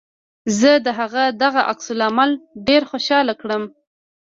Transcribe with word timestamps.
زه 0.59 0.71
د 0.85 0.87
هغه 0.99 1.23
دغه 1.43 1.61
عکس 1.71 1.87
العمل 1.95 2.29
ډېر 2.67 2.81
خوشحاله 2.89 3.33
کړم 3.41 3.63